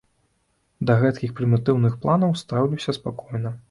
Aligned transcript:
Да 0.91 0.95
гэткіх 1.03 1.35
прымітыўных 1.41 1.93
планаў 2.07 2.37
стаўлюся 2.45 3.01
спакойна. 3.03 3.59